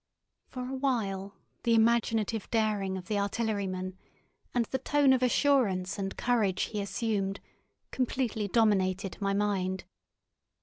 For 0.47 0.67
a 0.67 0.73
while 0.73 1.35
the 1.61 1.75
imaginative 1.75 2.49
daring 2.49 2.97
of 2.97 3.05
the 3.05 3.19
artilleryman, 3.19 3.99
and 4.51 4.65
the 4.65 4.79
tone 4.79 5.13
of 5.13 5.21
assurance 5.21 5.99
and 5.99 6.17
courage 6.17 6.63
he 6.63 6.81
assumed, 6.81 7.39
completely 7.91 8.47
dominated 8.47 9.21
my 9.21 9.35
mind. 9.35 9.83